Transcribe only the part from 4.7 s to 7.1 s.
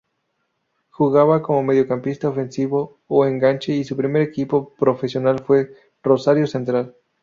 profesional fue Rosario Central.